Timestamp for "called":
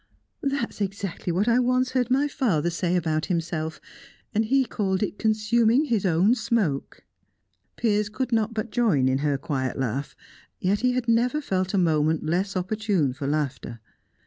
4.65-5.03